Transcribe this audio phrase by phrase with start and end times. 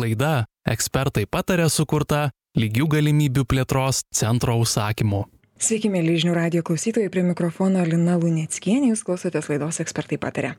[0.00, 5.24] Laida ekspertai patarė sukurta lygių galimybių plėtros centro užsakymu.
[5.64, 10.50] Sveiki, mėly žinių radio klausytojai, prie mikrofono Lina Lunieckienė, jūs klausotės laidos ekspertai patarė.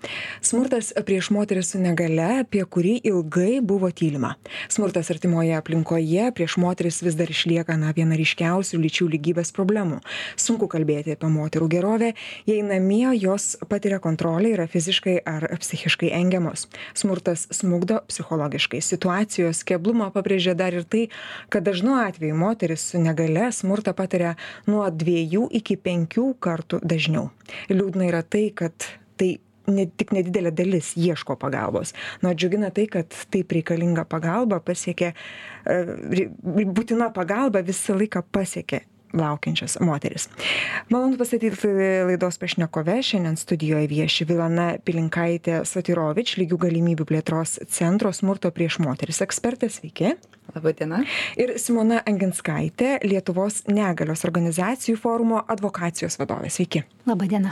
[0.41, 4.31] Smurtas prieš moteris su negale, apie kurį ilgai buvo tylima.
[4.73, 9.99] Smurtas artimoje aplinkoje prieš moteris vis dar išlieka na, viena ryškiausių lyčių lygybės problemų.
[10.41, 12.09] Sunku kalbėti apie moterų gerovę,
[12.49, 16.65] jei namie jos patiria kontrolę, yra fiziškai ar psichiškai engiamos.
[16.97, 18.81] Smurtas smugdo psichologiškai.
[18.81, 21.05] Situacijos keblumą pabrėžia dar ir tai,
[21.53, 24.33] kad dažnu atveju moteris su negale smurtą patiria
[24.65, 27.29] nuo dviejų iki penkių kartų dažniau.
[27.71, 28.87] Liūdna yra tai, kad
[29.19, 29.35] tai
[29.71, 31.93] ne, tik nedidelė dalis ieško pagalbos.
[32.23, 35.13] Na, džiugina tai, kad taip reikalinga pagalba pasiekia,
[35.65, 38.83] e, būtina pagalba visą laiką pasiekia
[39.15, 40.27] laukiančias moteris.
[40.91, 41.69] Malonu pasakyti
[42.09, 42.97] laidos pašnekove.
[43.05, 49.71] Šiandien studijoje vieši Vilana Pilinkaitė Satirovič, lygių galimybių plėtros centro smurto prieš moteris ekspertė.
[49.71, 50.15] Sveiki.
[50.53, 51.01] Labadiena.
[51.41, 56.51] Ir Simona Anginskaitė, Lietuvos negalios organizacijų forumo advokacijos vadovė.
[56.53, 56.85] Sveiki.
[57.09, 57.51] Labadiena.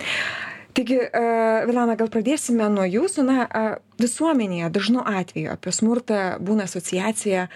[0.74, 3.26] Taigi, uh, Vilana, gal pradėsime nuo jūsų.
[3.28, 7.50] Na, uh, visuomenėje dažnu atveju apie smurtą būna asociacija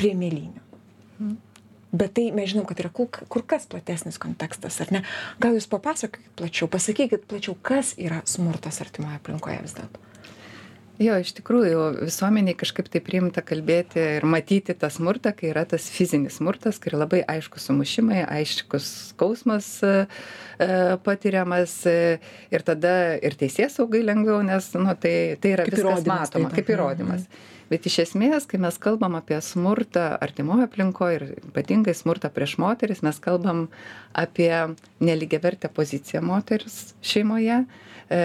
[0.00, 0.66] prie mėlynių.
[1.20, 1.38] Hmm
[1.92, 5.02] bet tai mes žinom kad yra kur, kur kas platesnis kontekstas, ar ne?
[5.42, 10.09] Gal jūs papasakokit plačiau, pasakykit plačiau, kas yra smurtas artimoje aplinkoje vis dėlto.
[11.00, 15.86] Jo, iš tikrųjų, visuomeniai kažkaip tai priimta kalbėti ir matyti tą smurtą, kai yra tas
[15.88, 19.94] fizinis smurtas, kai yra labai aiškus sumušimai, aiškus skausmas e,
[21.06, 22.18] patiriamas e,
[22.52, 26.60] ir tada ir teisės saugai lengviau, nes nu, tai, tai yra kaip viskas matoma, taip,
[26.60, 27.24] kaip įrodymas.
[27.24, 32.56] Mhm bet iš esmės kai mes kalbam apie smurtą artimoj aplinkoj ir ypatingai smurtą prieš
[32.62, 33.68] moteris mes kalbam
[34.12, 34.52] apie
[35.00, 38.20] nelygiavertę poziciją moters šeimoje e,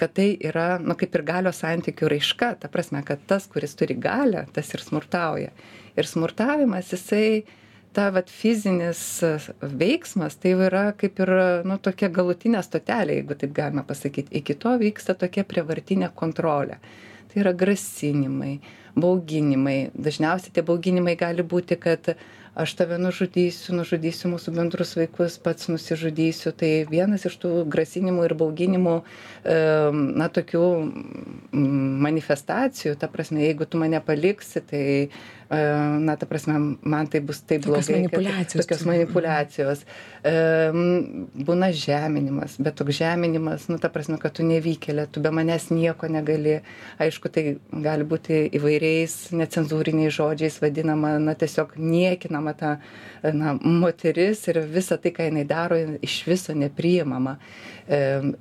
[0.00, 2.54] kad tai yra nu kaip ir galios santykių raiška.
[2.62, 5.52] Ta prasme kad tas kuris turi galią tas ir smurtauja.
[5.98, 7.42] Ir smurtavimas jisai
[7.92, 9.02] ta vat fizinis
[9.60, 11.32] veiksmas tai jau yra kaip ir
[11.66, 16.78] nu tokia galutinė stotelė jeigu taip galima pasakyt iki to vyksta tokia prievartinė kontrolė.
[17.30, 18.58] Tai yra grasinimai
[18.96, 19.90] bauginimai.
[19.94, 22.14] Dažniausiai tie bauginimai gali būti kad
[22.60, 26.52] aš tave nužudysiu nužudysiu mūsų bendrus vaikus pats nusižudysiu.
[26.52, 28.96] Tai vienas iš tų grasinimų ir bauginimų
[30.20, 30.64] na tokių
[32.06, 32.96] manifestacijų.
[33.00, 34.84] Ta prasme jeigu tu mane paliksi tai
[35.50, 37.82] na, ta prasme, man tai bus taip blogai.
[37.82, 38.62] Tokios manipulacijos.
[38.62, 39.82] Tokios manipulacijos.
[41.48, 46.06] Būna žeminimas, bet toks žeminimas, nu, ta prasme, kad tu nevykėlė, tu be manęs nieko
[46.06, 46.60] negali.
[47.02, 52.76] Aišku, tai gali būti įvairiais necenzūriniais žodžiais vadinama, na, tiesiog niekinama ta
[53.26, 57.40] na, moteris ir visa tai, ką jinai daro, iš viso nepriimama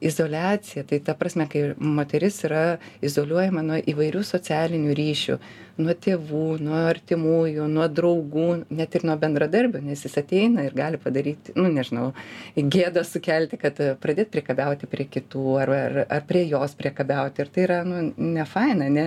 [0.01, 5.37] izoliacija tai ta prasme kai moteris yra izoliuojama nuo įvairių socialinių ryšių
[5.79, 11.01] nuo tėvų nuo artimųjų nuo draugų net ir nuo bendradarbių nes jis ateina ir gali
[11.01, 12.11] padaryti nu nežinau
[12.59, 17.43] gėdą sukelti kad pradėt priekabiauti prie kitų ar ar ar prie jos priekabiauti.
[17.43, 19.05] Ir tai yra nu nefaina ne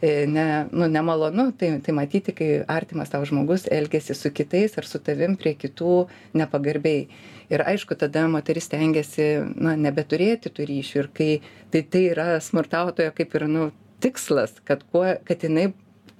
[0.00, 1.50] e, ne nu nemalonu.
[1.58, 6.06] Tai tai matyti kai artimas tau žmogus elgiasi su kitais ar su tavim prie kitų
[6.40, 7.06] nepagarbiai.
[7.52, 9.28] Ir aišku tada moteris stengiasi
[9.60, 11.00] na nebeturėti tų ryšių.
[11.02, 11.30] Ir kai
[11.70, 13.70] tai tai yra smurtautojo kaip ir nu
[14.04, 15.72] tikslas kad kuo kad jinai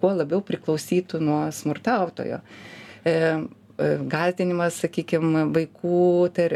[0.04, 6.00] kuo labiau priklausytų nuo smurtautojo e, e gąsdinimas sakykim vaikų
[6.36, 6.52] tar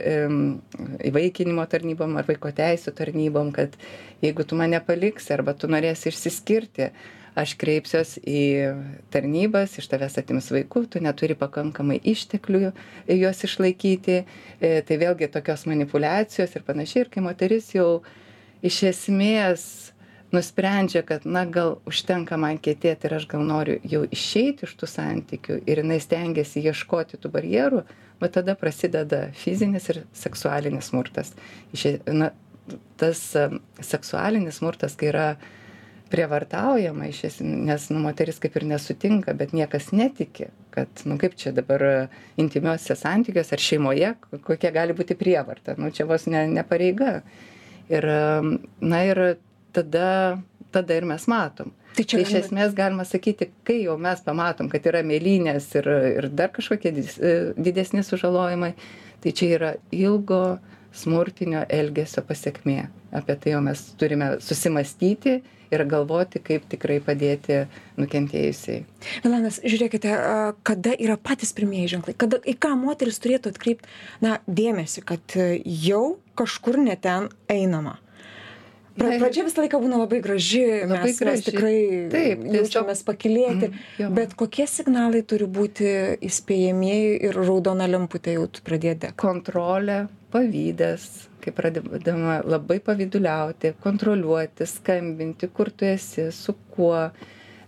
[1.09, 3.75] įvaikinimo tarnybom ar vaiko teisių tarnybom kad
[4.22, 6.92] jeigu tu mane paliksi arba tu norėsi išsiskirti
[7.38, 8.42] aš kreipsiuos į
[9.14, 12.72] tarnybas iš tavęs atims vaikų tu neturi pakankamai išteklių
[13.15, 14.22] juos išlaikyti.
[14.59, 17.04] E, tai vėlgi tokios manipuliacijos ir panašiai.
[17.04, 18.00] Ir kai moteris jau
[18.65, 19.62] iš esmės
[20.33, 24.89] nusprendžia kad na gal užtenka man kentėt ir aš gal noriu jau išeit iš tų
[24.91, 27.84] santykių ir jinai stengiasi ieškoti tų barjerų
[28.21, 31.33] va tada prasideda fizinis ir seksualinis smurtas.
[31.72, 32.33] E, na
[33.00, 33.22] tas
[33.81, 35.28] seksualinis smurtas kai yra
[36.12, 41.36] prievartaujama iš es nes nu moteris kaip ir nesutinka bet niekas netiki kad nu kaip
[41.41, 42.09] čia dabar
[42.41, 44.15] intymiuose santykiuose ar šeimoje
[44.45, 45.77] kokia gali būti prievarta.
[45.80, 47.22] Nu čia vos ne ne pareiga.
[47.89, 48.04] Ir
[48.80, 49.39] na ir
[49.78, 50.09] tada
[50.71, 51.72] tada ir mes matom.
[51.97, 55.89] Tai čia iš esmės galima sakyti kai jau mes pamatom kad yra mėlynės ir
[56.21, 56.92] ir dar kažkokie
[57.57, 58.75] didesni sužalojimai
[59.25, 60.59] tai čia yra ilgo
[60.95, 62.89] smurtinio elgesio pasekmė.
[63.15, 65.39] Apie tai jau mes turime susimąstyti
[65.69, 67.63] ir galvoti kaip tikrai padėti
[68.01, 68.84] nukentėjusiai.
[69.25, 70.15] Milanas žiūrėkite
[70.69, 72.16] kada yra patys pirmieji ženklai?
[72.21, 73.89] Kada į ką moteris turėtų atkreipt
[74.25, 76.04] na dėmesį kad jau
[76.39, 77.98] kažkur ne ten einama
[78.98, 81.28] Pra, pradžia visą laiką būna labai graži, labai mes, graži.
[81.30, 81.78] mes tikrai
[82.12, 85.89] Taip, jaučiamės pakilėti, mm, bet kokie signalai turi būti
[86.27, 89.12] įspėjamieji ir raudona lemputė jau pradėti?
[89.18, 91.09] Kontrolė, pavydas,
[91.45, 97.09] kai pradedama labai pavyduliauti, kontroliuoti, skambinti, kur tu esi, su kuo,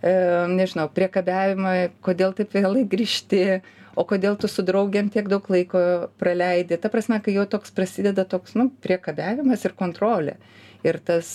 [0.02, 0.14] e,
[0.50, 3.60] nežinau, priekabiavimą, kodėl taip vėlai grįžti,
[3.98, 5.82] o kodėl tu su draugėm tiek daug laiko
[6.20, 6.78] praleidi.
[6.80, 10.38] Ta prasme, kai jau toks prasideda toks, nu, priekabiavimas ir kontrolė
[10.86, 11.28] ir tas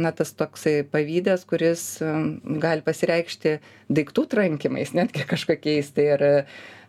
[0.00, 1.84] na tas toksai pavydas kuris
[2.62, 3.56] gali pasireikšti
[3.92, 6.26] daiktų trankymais netgi kažkokiais tai ar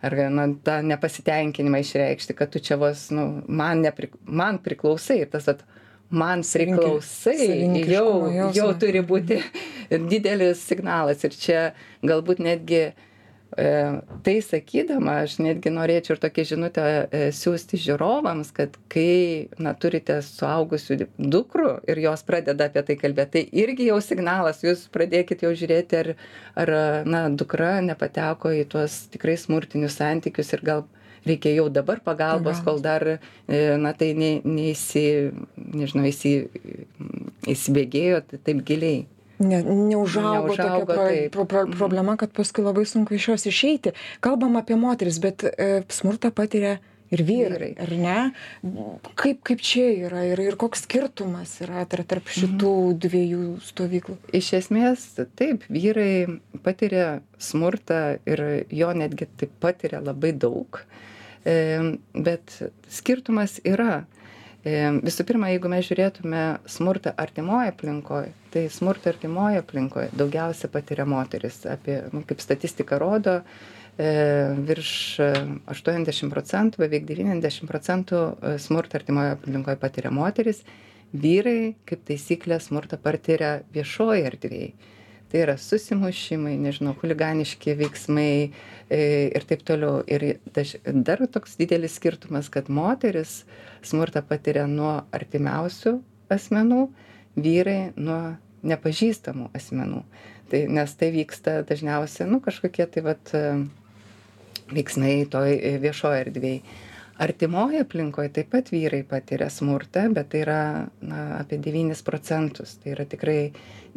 [0.08, 5.50] ar na tą nepasitenkinimą išreikšti kad tu čia vos nu man nepri man priklausai tas
[5.50, 5.66] vat
[6.10, 7.50] man priklausai
[7.92, 9.42] jau jau turi būti
[10.12, 11.24] didelis signalas.
[11.28, 11.60] Ir čia
[12.06, 13.17] galbūt netgi E,
[13.58, 20.20] tai sakydama aš netgi norėčiau ir tokią žinutę e, siųsti žiūrovams kad kai na turite
[20.22, 25.56] suaugusių dukrų ir jos pradeda apie tai kalbėt tai irgi jau signalas jūs pradėkit jau
[25.58, 26.12] žiūrėti ar
[26.54, 26.74] ar
[27.10, 30.86] na dukra nepateko į tuos tikrai smurtinius santykius ir gal
[31.26, 33.20] reikia jau dabar pagalbos kol dar e,
[33.82, 35.06] na tai ne neįsi
[35.58, 36.38] nežinau įsi
[37.50, 39.08] įsibėgėjo taip giliai
[39.40, 41.78] ne neužaugo tokia pro, pro, pro, mhm.
[41.78, 43.94] problema, kad paskui labai sunku iš jos išeiti.
[44.20, 46.78] Kalbam apie moteris, bet e, smurtą patiria
[47.14, 48.18] ir vyrai, ar ne?
[49.16, 52.98] Kaip, kaip čia yra ir, ir koks skirtumas yra tarp šitų mhm.
[53.06, 54.18] dviejų stovyklų?
[54.36, 55.06] Iš esmės,
[55.40, 58.44] taip, vyrai patiria smurtą ir
[58.74, 60.82] jo netgi taip patiria labai daug,
[61.48, 62.60] bet
[62.92, 64.04] skirtumas yra
[64.66, 71.62] Visų pirma, jeigu mes žiūrėtume smurtą artimoje aplinkoje, tai smurtą artimoje aplinkoje daugiausia patiria moteris.
[71.70, 73.38] Apie, nu, kaip statistika rodo,
[73.96, 74.10] e,
[74.68, 74.92] virš
[75.72, 80.64] 80 procentų, beveik 90 procentų e, smurtą artimoje aplinkoje patiria moteris,
[81.14, 84.74] vyrai kaip taisyklė smurtą patiria viešoje erdvėje
[85.32, 89.00] tai yra susimušimai nežinau chuliganiški veiksmai e,
[89.36, 90.02] ir taip toliau.
[90.08, 90.40] Ir
[91.08, 93.42] dar toks didelis skirtumas kad moterys
[93.86, 95.98] smurtą patiria nuo artimiausių
[96.34, 96.88] asmenų
[97.38, 98.38] vyrai nuo
[98.68, 100.04] nepažįstamų asmenų.
[100.48, 103.34] Tai nes tai vyksta dažniausia nu kažkokie tai vat
[104.72, 106.62] veiksmai toj viešoj erdvėj
[107.20, 110.62] artimoj aplinkoj taip pat vyrai patiria smurtą bet tai yra
[111.02, 112.78] na apie devynis procentus.
[112.82, 113.40] Tai yra tikrai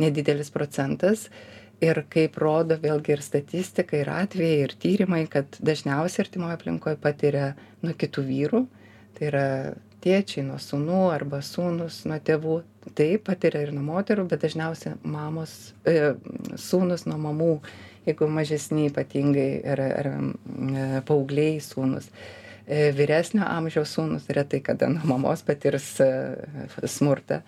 [0.01, 1.29] nedidelis procentas.
[1.81, 7.55] Ir kaip rodo vėlgi ir statistika ir atvejai ir tyrimai kad dažniausiai artimoj aplinkoj patiria
[7.81, 8.65] nuo kitų vyrų.
[9.17, 9.47] Tai yra
[10.05, 12.59] tėčiai nuo sūnų arba sūnūs nuo tėvų.
[12.97, 16.15] Taip patiria ir nuo moterų bet dažniausia mamos e,
[16.57, 17.55] sūnūs nuo mamų
[18.07, 22.09] jeigu mažesni ypatingai ar ar e, paaugliai sūnūs
[22.69, 26.11] vyresnio amžiaus sūnus retai kada nuo mamos patirs e,
[26.85, 27.41] smurtą.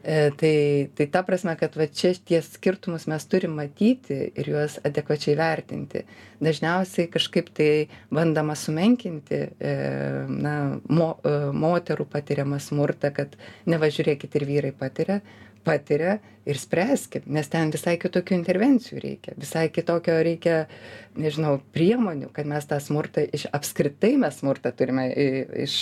[0.00, 0.54] E, tai,
[0.96, 6.06] tai ta prasme, kad va čia ties skirtumus mes turim matyti ir juos adekvačiai vertinti.
[6.40, 7.70] Dažniausiai kažkaip tai
[8.08, 10.54] bandama sumenkinti na,
[10.88, 11.10] mo,
[11.52, 13.36] moterų patiriamą smurtą, kad
[13.68, 15.20] nevažiūrėkit ir vyrai patiria,
[15.64, 16.18] patiria
[16.48, 20.62] ir spręskim nes ten visai kitokių intervencijų reikia visai kitokio reikia
[21.20, 25.08] nežinau priemonių kad mes tą smurtą iš apskritai mes smurtą turime
[25.66, 25.74] iš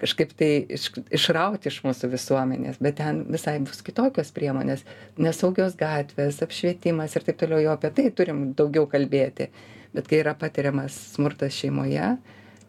[0.00, 4.86] kažkaip tai iš išrauti iš mūsų visuomenės bet ten visai bus kitokios priemonės
[5.20, 9.50] nesaugios gatvės apšvietimas ir taip toliau jau apie tai turim daugiau kalbėti.
[9.96, 12.16] Bet kai yra patiriamas smurtas šeimoje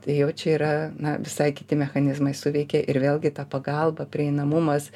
[0.07, 4.87] tai jau čia yra na visai kiti mechanizmai suveikia ir vėlgi ta pagalba prieinamumas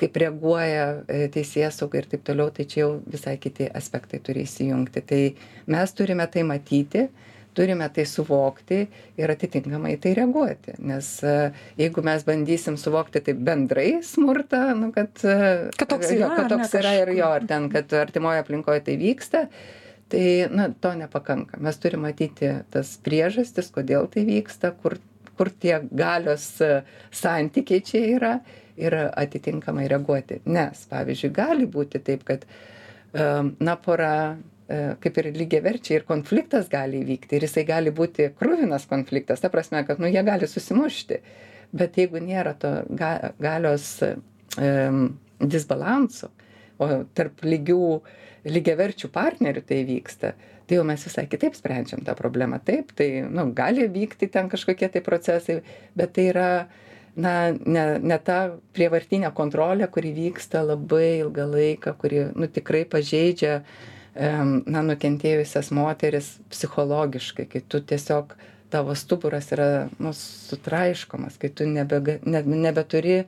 [0.00, 5.02] kaip reaguoja e, teisėsauga ir taip toliau, tai čia jau visai kiti aspektai turi įsijungti.
[5.06, 5.20] Tai
[5.74, 7.06] mes turime tai matyti,
[7.56, 8.78] turime tai suvokti
[9.20, 10.76] ir atitinkamai tai reaguoti.
[10.88, 11.34] Nes e,
[11.80, 16.76] jeigu mes bandysim suvokti taip bendrai smurtą, nu, kad, e, kad toks yra, kad toks
[16.80, 19.46] yra ir jo, ar ten, kad artimoje aplinkoje tai vyksta,
[20.10, 21.60] tai na, to nepakanka.
[21.62, 24.98] Mes turime matyti tas priežastis, kodėl tai vyksta, kur,
[25.38, 26.46] kur tie galios
[27.14, 28.34] santykiai čia yra
[28.80, 30.40] ir atitinkamai reaguoti.
[30.50, 32.46] Nes, pavyzdžiui, gali būti taip, kad,
[33.12, 38.86] na, pora e, kaip ir lygiaverčiai ir konfliktas gali įvykti ir jisai gali būti krūvinas
[38.90, 41.20] konfliktas, ta prasme, kad, nu, jie gali susimušti,
[41.76, 43.92] bet jeigu nėra to ga, galios
[45.40, 46.30] disbalanso,
[46.80, 48.00] o tarp lygių,
[48.48, 50.34] lygiaverčių partnerių tai vyksta,
[50.66, 52.60] tai jau mes visai kitaip sprendžiam tą problemą.
[52.64, 55.60] Taip, tai, nu, gali vykti ten kažkokie tai procesai,
[55.98, 56.50] bet tai yra,
[57.16, 58.38] na ne ne ta
[58.76, 63.62] prievartinė kontrolė kuri vyksta labai ilgą laiką kuri nu tikrai pažeidžia
[64.14, 68.34] na nukentėjusias moteris psichologiškai kai tu tiesiog
[68.70, 73.24] tavo stuburas yra nu sutraiškomas kai tu nebega ne nebeturi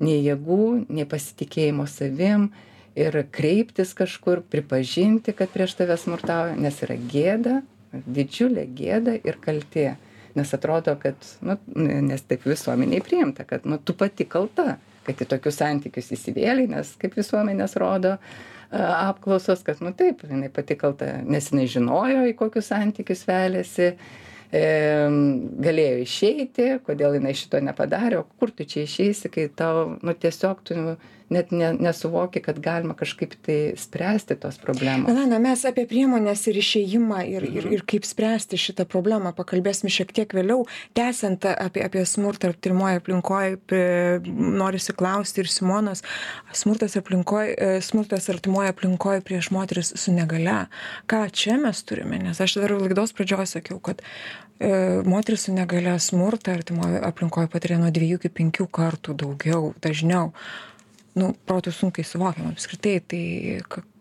[0.00, 2.50] nei jėgų nei pasitikėjimo savim
[2.98, 9.94] ir kreiptis kažkur pripažinti kad prieš tave smurtauja nes yra gėda didžiulė gėda ir kaltė.
[10.38, 15.26] Nes atrodo kad nu nes taip visuomenėj priimta kad nu tu pati kalta kad į
[15.32, 18.14] tokius santykius įsivėlei nes kaip visuomenės rodo
[18.70, 24.62] apklausos kad nu taip jinai pati kalta nes jinai žinojo į kokius santykius veliasi e,
[25.66, 30.62] galėjo išeiti, kodėl jinai šito nepadarė, o kur tu čia išeisi, kai tau, nu, tiesiog
[30.66, 30.78] tu
[31.30, 35.10] net ne, nesuvoki, kad galima kažkaip tai spręsti tos problemos.
[35.10, 40.10] Elena, mes apie priemonės ir išėjimą ir, ir, ir kaip spręsti šitą problemą pakalbėsime šiek
[40.16, 40.64] tiek vėliau.
[40.98, 43.58] Tęsiant apie, apie smurtą artimoje aplinkoje,
[44.34, 46.02] norisi klausti ir Simonas,
[46.52, 50.64] smurtas, aplinkoj, e, smurtas artimoje aplinkoje prieš moteris su negale.
[51.10, 52.18] Ką čia mes turime?
[52.18, 57.78] Nes aš dar laidos pradžioje sakiau, kad e, moteris su negale smurtą artimoje aplinkoje patiria
[57.78, 60.32] nuo dviejų iki penkių kartų daugiau, dažniau
[61.18, 63.24] nu protu sunkiai suvokiama apskritai tai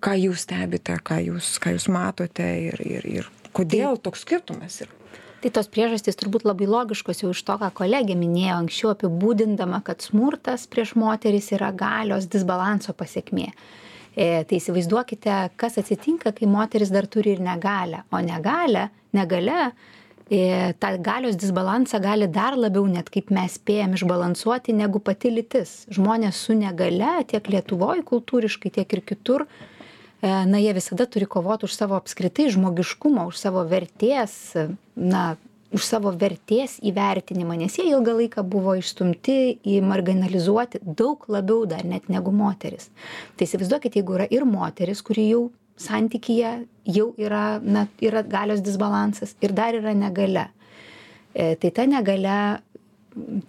[0.03, 4.95] ką jūs stebite ką jūs ką jūs matote ir ir ir kodėl toks skirtumas yra
[5.39, 10.03] Tai tos priežastys turbūt labai logiškos jau iš to, ką kolegė minėjo anksčiau apibūdindama, kad
[10.03, 13.45] smurtas prieš moteris yra galios disbalanso pasiekmė.
[14.19, 18.03] E, tai įsivaizduokite, kas atsitinka, kai moteris dar turi ir negalę.
[18.11, 19.98] O negalę, negale E,
[20.29, 25.87] tą galios disbalansą gali dar labiau net kaip mes spėjam išbalansuoti negu pati lytis.
[25.89, 29.47] Žmonės su negale tiek Lietuvoje kultūriškai, tiek ir kitur,
[30.21, 34.53] e, na, jie visada turi kovoti už savo apskritai žmogiškumą, už savo vertės,
[34.93, 35.37] na,
[35.73, 41.85] už savo vertės įvertinimą, nes jie ilgą laiką buvo išstumti į marginalizuoti daug labiau dar
[41.85, 42.89] net negu moteris.
[43.37, 45.43] Tai įsivaizduokit, jeigu yra ir moteris, kuri jau
[45.79, 46.53] santykyje
[46.89, 50.49] jau yra, na, yra galios disbalansas ir dar yra negale.
[51.33, 52.37] E, tai ta negale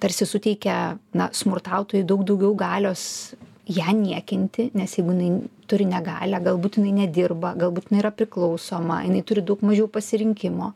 [0.01, 3.35] tarsi suteikia na, smurtautojui daug daugiau galios
[3.71, 9.23] ją niekinti, nes jeigu jinai turi negalę, galbūt jinai nedirba, galbūt jinai yra priklausoma, jinai
[9.27, 10.73] turi daug mažiau pasirinkimo,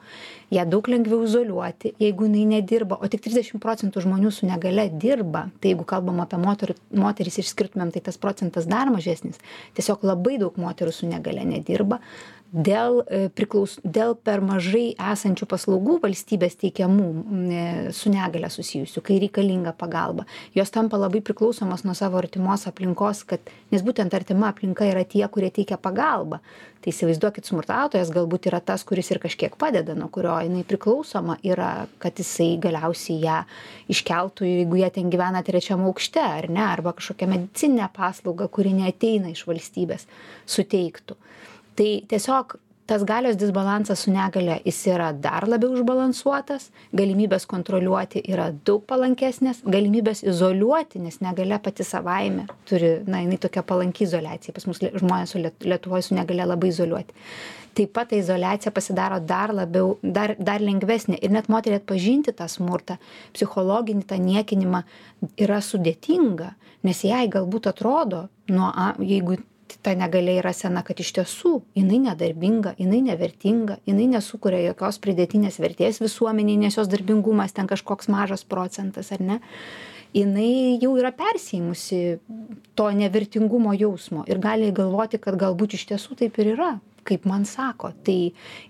[0.54, 5.48] ją daug lengviau izoliuoti, jeigu jinai nedirba, o tik 30 procentų žmonių su negale dirba,
[5.60, 9.42] tai jeigu kalbam apie moter, moteris išskirtumėm, tai tas procentas dar mažesnis.
[9.76, 12.00] Tiesiog labai daug moterų su negale nedirba,
[12.54, 19.18] dėl, e, priklaus, dėl per mažai esančių paslaugų valstybės teikiamų e, su negale susijusių, kai
[19.25, 20.26] reikalinga pagalba.
[20.54, 23.42] Jos tampa labai priklausomos nuo savo artimos aplinkos, kad,
[23.75, 26.40] nes būtent artima aplinka yra tie, kurie teikia pagalbą.
[26.84, 31.88] Tai įsivaizduokit, smurtautojas galbūt yra tas, kuris ir kažkiek padeda, nuo kurio jinai priklausoma yra,
[31.99, 33.38] kad jisai galiausiai ją
[33.90, 39.32] iškeltų, jeigu jie ten gyvena trečiam aukšte, ar ne, arba kažkokią medicinę paslaugą, kuri neateina
[39.32, 40.04] iš valstybės,
[40.44, 41.16] suteiktų
[41.76, 48.50] tai tiesiog tas galios disbalansas su negalia jis yra dar labiau išbalansuotas galimybės kontroliuoti yra
[48.69, 54.69] daug palankesnės galimybės izoliuoti nes negalia pati savaime turi na jinai tokia palanki izoliacijai pas
[54.69, 57.16] mus žmonės su lietuvoj su negalia labai izoliuoti.
[57.75, 62.50] Taip pat ta izoliacija pasidaro dar labiau dar dar lengvesnė ir net moteriai atpažinti tą
[62.52, 62.99] smurtą
[63.33, 64.85] psichologinį tą niekinimą
[65.40, 66.52] yra sudėtinga
[66.85, 69.40] nes jai galbūt atrodo nuo a jeigu
[69.83, 75.59] ta negalia yra sena kad iš tiesų jinai nedarbinga jinai nevertinga jinai nesukuria jokios pridėtinės
[75.62, 79.40] vertės visuomenei nes jos darbingumas ten kažkoks mažas procentas ar ne?
[80.14, 82.00] Jinai jau yra persiėmusi
[82.78, 87.45] to nevertingumo jausmo ir gali galvoti kad galbūt iš tiesų taip ir yra kaip man
[87.45, 87.90] sako.
[88.04, 88.19] Tai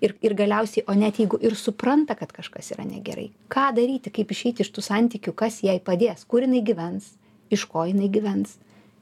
[0.02, 4.32] ir ir galiausiai o net jeigu ir supranta kad kažkas yra negerai ką daryti kaip
[4.32, 7.12] išeiti iš tų santykių kas jai padės kur jinai gyvens
[7.52, 8.56] iš ko jinai gyvens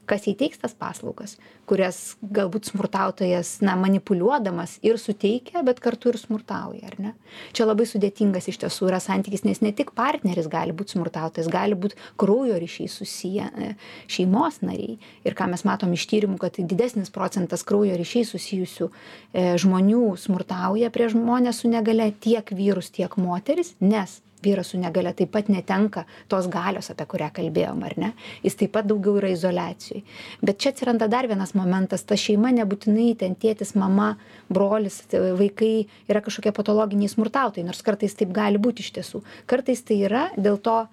[0.09, 1.37] kas jai teiks tas paslaugas
[1.69, 7.13] kurias galbūt smurtautojas na manipuliuodamas ir suteikia bet kartu ir smurtauja ar ne?
[7.55, 11.77] Čia labai sudėtingas iš tiesų yra santykis nes ne tik partneris gali būt smurtautojas gali
[11.79, 13.69] būt kraujo ryšiais susiję e,
[14.11, 14.97] šeimos nariai.
[15.23, 20.91] Ir ką mes matom iš tyrimų kad didesnis procentas kraujo ryšiais susijusių e, žmonių smurtauja
[20.93, 26.05] prieš žmones su negalia tiek vyrus tiek moteris nes vyras su negalia taip pat netenka
[26.31, 28.13] tos galios apie kurią kalbėjom ar ne?
[28.43, 30.03] Jis taip pat daugiau yra izoliacijoj
[30.41, 32.03] bet čia atsiranda dar vienas momentas.
[32.07, 34.13] Ta šeima nebūtinai ten tėtis mama
[34.53, 39.23] brolis vaikai yra kažkokie patologiniai smurtautojai nors kartais taip gali būt iš tiesų.
[39.49, 40.83] Kartais tai yra dėl to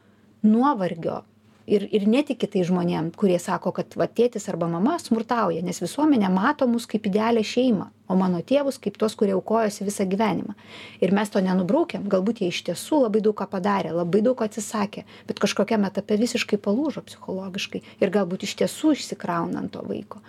[0.47, 1.21] nuovargio
[1.70, 6.30] ir ir netiki tais žmonėm kurie sako kad va tėtis arba mama smurtauja nes visuomenė
[6.34, 10.56] mato mus kaip idealią šeimą o mano tėvus kaip tuos kurie aukojosi visą gyvenimą
[11.00, 15.06] ir mes to nenubraukiam galbūt jie iš tiesų labai daug ką padarė labai daug atsisakė
[15.30, 20.24] bet kažkokiam etape visiškai palūžo psichologiškai ir galbūt iš tiesų išsikrauna ant to vaiko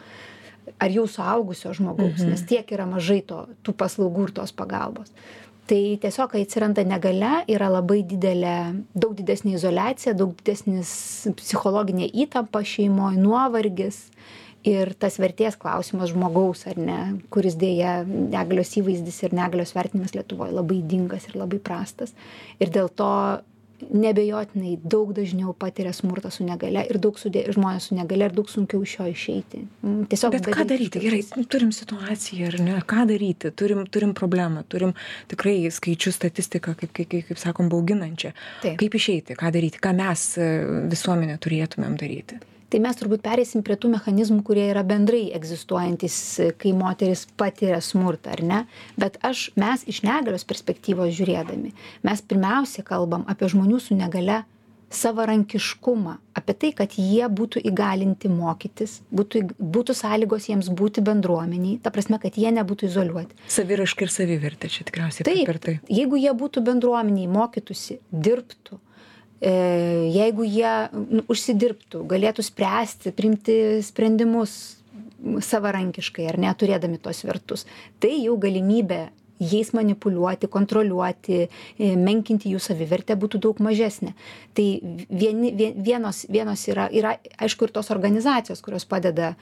[0.81, 2.33] ar jau suaugusio žmogaus, mhm.
[2.33, 5.13] nes tiek yra mažai to, tų paslaugų ir tos pagalbos.
[5.69, 8.55] Tai tiesiog kai atsiranda negalia yra labai didelė
[8.93, 10.91] daug didesnė izoliacija daug didesnis
[11.37, 14.07] psichologinė įtampa šeimoj nuovargis
[14.67, 16.99] ir tas vertės klausimas žmogaus ar ne
[17.33, 22.13] kuris deja negalios įvaizdis ir negalios vertinimas lietuvoj labai ydingas ir labai prastas.
[22.61, 23.11] Ir dėl to
[23.89, 28.49] neabejotinai daug dažniau patiria smurtą su negalia ir daug sudė žmonės su negalia ir daug
[28.51, 29.63] sunkiau iš jo išeiti.
[29.81, 31.01] Mm, tiesiog bet ką daryti?
[31.03, 32.77] Gerai turim situaciją ar ne?
[32.93, 33.53] Ką daryti?
[33.57, 34.93] Turim turim problemą turim
[35.31, 38.35] tikrai skaičius statistiką kaip kaip kaip sakom bauginančią.
[38.61, 39.39] Kaip išeiti?
[39.39, 39.81] Ką daryti?
[39.81, 40.29] Ką mes
[40.91, 46.15] visuomenė turėtumėm daryti tai mes turbūt pereisim prie tų mechanizmų kurie yra bendrai egzistuojantys
[46.61, 48.61] kai moteris patiria smurtą ar ne?
[49.01, 51.75] Bet aš mes iš negalios perspektyvos žiūrėdami
[52.07, 54.43] mes pirmiausia kalbam apie žmonių su negalia
[54.91, 61.93] savarankiškumą apie tai kad jie būtų įgalinti mokytis būtų būtų sąlygos jiems būti bendruomenėj ta
[61.95, 63.39] prasme kad jie nebūtų izoliuoti.
[63.55, 65.75] Saviraiška ir savivertė čia tikriausiai taip per tai.
[65.87, 68.90] jeigu jie būtų bendruomenėj mokytųsi dirbtų E,
[69.41, 73.55] jeigu jie nu, užsidirbtų, galėtų spręsti, priimti
[73.85, 74.77] sprendimus
[75.21, 77.65] savarankiškai ar neturėdami tos vertus,
[78.01, 79.07] tai jau galimybė
[79.41, 84.13] jais manipuliuoti, kontroliuoti, e, menkinti jų savivertę būtų daug mažesnė.
[84.57, 84.67] Tai
[85.09, 89.33] vieni, vienos, vienos yra, yra, aišku, ir tos organizacijos, kurios padeda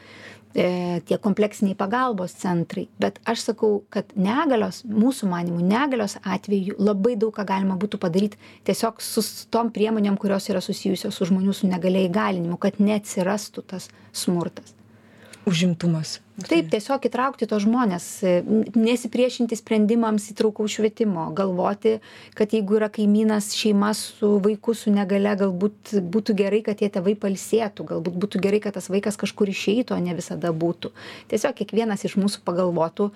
[0.56, 7.16] e, tie kompleksiniai pagalbos centrai bet aš sakau kad negalios mūsų manymu negalios atveju labai
[7.20, 11.70] daug ką galima būtų padaryt tiesiog su tom priemonėm kurios yra susijusios su žmonių su
[11.70, 14.74] negalia įgalinimu kad neatsirastų tas smurtas
[15.50, 16.20] užimtumas.
[16.48, 18.06] Taip, tiesiog įtraukti tos žmonės,
[18.78, 21.98] nesipriešinti sprendimams įtraukaus švietimo, galvoti,
[22.38, 27.18] kad jeigu yra kaimynas šeima su vaiku su negale, galbūt būtų gerai, kad tie tėvai
[27.20, 30.94] palsėtų, galbūt būtų gerai, kad tas vaikas kažkur išeitų, o ne visada būtų.
[31.34, 33.12] Tiesiog kiekvienas iš mūsų pagalvotų,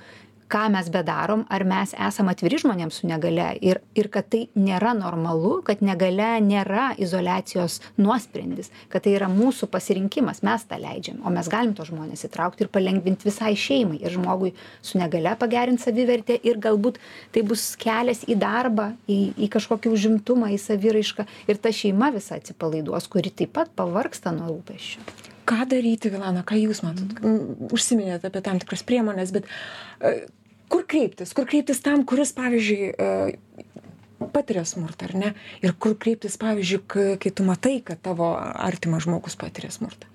[0.53, 4.93] ką mes bedarom ar mes esam atviri žmonėms su negalia ir ir kad tai nėra
[4.97, 11.33] normalu kad negalia nėra izoliacijos nuosprendis kad tai yra mūsų pasirinkimas mes tą leidžiam o
[11.33, 16.37] mes galim tuos žmones įtraukt ir palengvint visai šeimai ir žmogui su negalia pagerint savivertę
[16.43, 17.01] ir galbūt
[17.33, 22.37] tai bus kelias į darbą į į kažkokį užimtumą į saviraišką ir ta šeima visa
[22.37, 25.01] atsipalaiduos kuri taip pat pavargsta nuo rūpesčių.
[25.49, 27.17] Ką daryti vilana ką jūs matot?
[27.75, 29.49] Užsiminėt apie tam tikras priemones bet
[30.73, 33.11] kur kreiptis kur kreiptis tam kuris pavyzdžiui e,
[34.33, 35.33] patiria smurtą ar ne
[35.65, 40.09] ir kur kreiptis pavyzdžiui kai tu matai kad tavo artimas žmogus patiria smurtą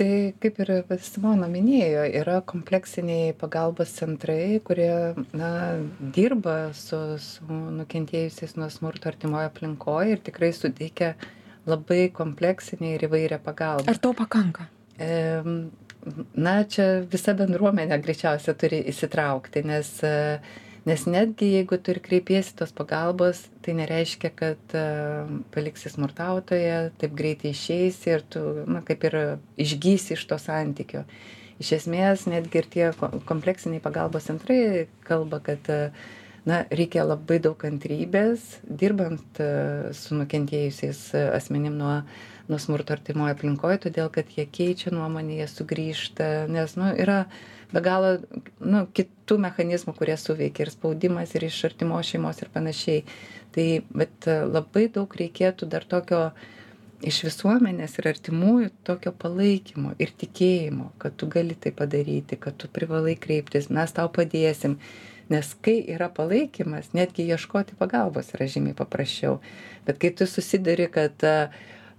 [0.00, 0.70] tai kaip ir
[1.04, 4.92] simona minėjo yra kompleksiniai pagalbos centrai kurie
[5.36, 5.50] na
[6.16, 11.14] dirba su su nukentėjusiais nuo smurto artimoj aplinkoj ir tikrai suteikia
[11.68, 13.88] labai kompleksinę ir įvairią pagalbą.
[13.92, 14.66] Ar to pakanka?
[14.96, 15.10] E,
[16.34, 19.90] na, čia visa bendruomenė greičiausia turi įsitraukti, nes,
[20.88, 24.76] nes netgi jeigu tu ir kreipiesi tos pagalbos, tai nereiškia, kad
[25.54, 29.18] paliksi smurtautoje, taip greitai išeisi ir tu, na, kaip ir
[29.60, 31.04] išgysi iš to santykio.
[31.60, 32.86] Iš esmės, netgi ir tie
[33.28, 36.08] kompleksiniai pagalbos centrai kalba, kad uh,
[36.44, 39.48] na reikia labai daug kantrybės dirbant e,
[39.96, 42.00] su nukentėjusiais e, asmenim nuo
[42.50, 47.24] nuo smurto artimoj aplinkoj todėl kad jie keičia nuomonę jie sugrįžta nes nu yra
[47.72, 48.14] be galo
[48.60, 53.04] nu kitų mechanizmų kurie suveikia ir spaudimas ir iš artimos šeimos ir panašiai.
[53.54, 56.30] Tai bet e, labai daug reikėtų dar tokio
[57.06, 62.68] iš visuomenės ir artimųjų tokio palaikymo ir tikėjimo kad tu gali tai padaryti kad tu
[62.68, 64.78] privalai kreiptis mes tau padėsim.
[65.30, 69.38] Nes kai yra palaikymas netgi ieškoti pagalbos yra žymiai paprasčiau.
[69.86, 71.22] Bet kai tu susiduri kad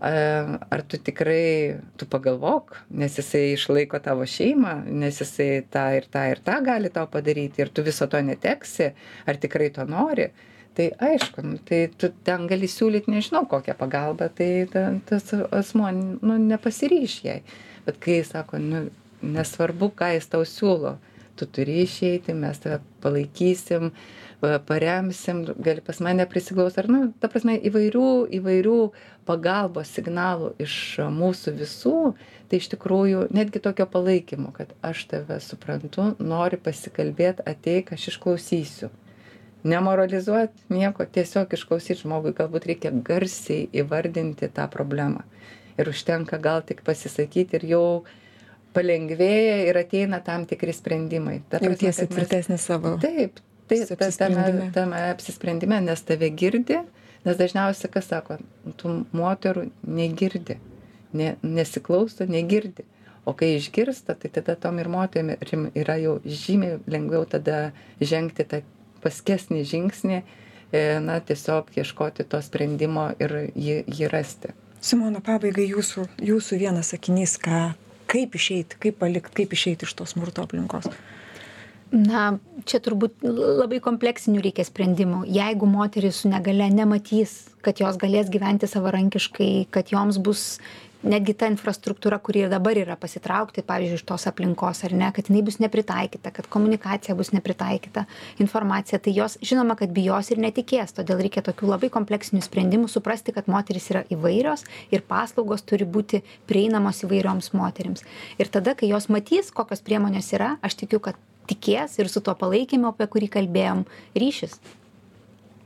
[0.02, 6.24] ar tu tikrai tu pagalvok nes jisai išlaiko tavo šeimą nes jisai tą ir tą
[6.32, 8.94] ir tą gali tau padaryti ir tu viso to neteksi
[9.30, 10.32] ar tikrai to nori
[10.74, 15.92] tai aišku nu tai tu ten gali siūlyt nežinau kokią pagalbą tai ta tas asmuo
[15.94, 17.42] nu nepasiryš jai.
[17.86, 18.84] Bet kai sako nu
[19.22, 20.96] nesvarbu ką jis tau siūlo
[21.36, 23.92] tu turi išeiti, mes tave palaikysim,
[24.42, 28.78] paremsim, gali pas mane prisiglaus, ar, nu, ta prasme, įvairių, įvairių
[29.28, 30.76] pagalbos signalų iš
[31.14, 31.98] mūsų visų,
[32.50, 38.90] tai iš tikrųjų netgi tokio palaikymo, kad aš tave suprantu, nori pasikalbėti, ateik, aš išklausysiu.
[39.62, 45.22] Nemoralizuoti nieko, tiesiog išklausyti žmogui, galbūt reikia garsiai įvardinti tą problemą.
[45.78, 47.86] Ir užtenka gal tik pasisakyti ir jau
[48.76, 51.40] palengvėja ir ateina tam tikri sprendimai.
[51.52, 52.96] Jautiesi tvirtesnis savo.
[53.02, 56.80] Taip, tai ta, tame, tame apsisprendime, nes tave girdi,
[57.26, 58.40] nes dažniausiai, kas sako,
[58.80, 60.58] tų moterų negirdi,
[61.18, 62.88] ne, nesiklauso, negirdi.
[63.26, 67.70] O kai išgirsta, tai tada tom ir moterim yra jau žymiai lengviau tada
[68.02, 68.64] žengti tą
[69.04, 70.18] paskesnį žingsnį,
[70.74, 74.56] e, na, tiesiog ieškoti to sprendimo ir jį, jį rasti.
[74.82, 77.62] Simona, pabaigai jūsų, jūsų vienas sakinys, ką,
[78.12, 80.90] kaip išeiti, kaip palikti, kaip išeiti iš tos smurto aplinkos
[81.92, 85.26] na čia turbūt labai kompleksinių reikia sprendimų.
[85.28, 90.62] Jeigu moterys su negalia nematys kad jos galės gyventi savarankiškai kad joms bus
[91.02, 95.30] netgi ta infrastruktūra kuri ir dabar yra pasitraukti pavyzdžiui iš tos aplinkos ar ne kad
[95.30, 98.06] jinai bus nepritaikyta kad komunikacija bus nepritaikyta
[98.44, 100.94] informacija tai jos žinoma kad bijos ir netikės.
[100.98, 106.22] Todėl reikia tokių labai kompleksinių sprendimų suprasti kad moterys yra įvairios ir paslaugos turi būti
[106.50, 108.06] prieinamos įvairioms moterims.
[108.38, 111.18] Ir tada kai jos matys kokios priemonės yra aš tikiu kad
[111.52, 113.86] tikės ir su tuo palaikymu, apie kurį kalbėjom,
[114.18, 114.60] ryšis.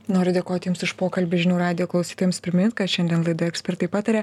[0.06, 4.20] Noriu dėkoti Jums už pokalbį žinių radio klausytėms primint, kad šiandien laidoje ekspertai patarė.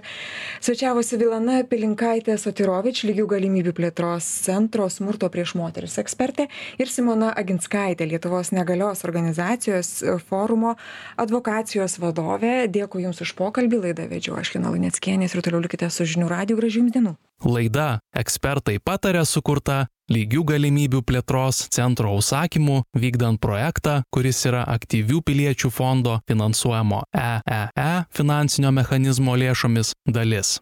[0.63, 6.47] Svečiavosi Vilana Pilinkaitė Sotirovič, lygių galimybių plėtros centro smurto prieš moteris ekspertė
[6.79, 9.91] ir Simona Aginskaitė, Lietuvos negalios organizacijos
[10.29, 10.77] forumo
[11.19, 12.69] advokacijos vadovė.
[12.71, 16.55] Dėkui Jums už pokalbį, laidą vedžiau aš Lina Luneckienės ir toliau likite su žinių radio
[16.61, 17.17] gražių Jums dienų.
[17.43, 25.71] Laida ekspertai patarė sukurta lygių galimybių plėtros centro užsakymu vykdant projektą, kuris yra aktyvių piliečių
[25.71, 30.57] fondo finansuojamo EEE e finansinio mechanizmo lėšomis dalis.